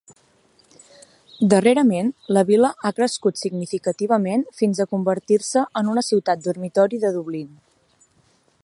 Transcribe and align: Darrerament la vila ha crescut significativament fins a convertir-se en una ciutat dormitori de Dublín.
Darrerament 1.53 2.09
la 2.37 2.43
vila 2.47 2.71
ha 2.85 2.91
crescut 3.01 3.41
significativament 3.43 4.47
fins 4.63 4.81
a 4.81 4.89
convertir-se 4.97 5.67
en 5.83 5.95
una 5.95 6.07
ciutat 6.11 6.45
dormitori 6.49 7.03
de 7.07 7.15
Dublín. 7.21 7.55